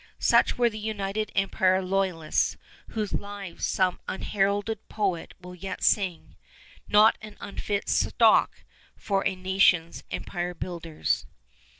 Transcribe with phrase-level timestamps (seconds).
[0.17, 2.57] Such were the United Empire Loyalists,
[2.87, 6.35] whose lives some unheralded poet will yet sing,
[6.87, 8.63] not an unfit stock
[8.95, 11.27] for a nation's empire builders.